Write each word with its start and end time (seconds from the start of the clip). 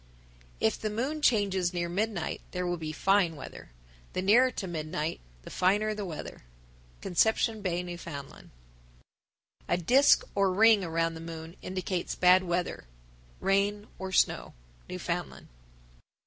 If 0.59 0.79
the 0.81 0.89
moon 0.89 1.21
changes 1.21 1.75
near 1.75 1.87
midnight 1.87 2.41
there 2.53 2.65
will 2.65 2.75
be 2.77 2.91
fine 2.91 3.35
weather. 3.35 3.69
The 4.13 4.23
nearer 4.23 4.49
to 4.49 4.65
midnight, 4.65 5.19
the 5.43 5.51
finer 5.51 5.93
the 5.93 6.07
weather. 6.07 6.41
Conception 7.01 7.61
Bay, 7.61 7.81
N.F. 7.81 8.07
995. 8.07 8.49
A 9.69 9.77
disk 9.79 10.23
or 10.33 10.51
ring 10.51 10.83
around 10.83 11.13
the 11.13 11.19
moon 11.21 11.55
indicates 11.61 12.15
bad 12.15 12.41
weather 12.41 12.85
(rain 13.39 13.85
or 13.99 14.11
snow). 14.11 14.55
_Newfoundland. 14.89 15.45